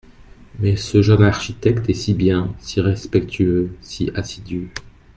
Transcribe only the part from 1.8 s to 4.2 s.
est si bien… si respectueux… si